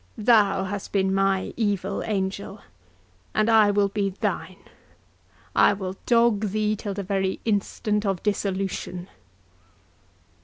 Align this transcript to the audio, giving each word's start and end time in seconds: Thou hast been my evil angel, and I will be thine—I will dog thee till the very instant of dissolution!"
Thou 0.17 0.63
hast 0.63 0.91
been 0.93 1.13
my 1.13 1.53
evil 1.55 2.01
angel, 2.03 2.61
and 3.35 3.47
I 3.51 3.69
will 3.69 3.87
be 3.89 4.09
thine—I 4.09 5.73
will 5.73 5.95
dog 6.07 6.49
thee 6.49 6.75
till 6.75 6.95
the 6.95 7.03
very 7.03 7.39
instant 7.45 8.03
of 8.03 8.23
dissolution!" 8.23 9.09